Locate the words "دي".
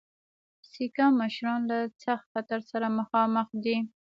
3.63-3.77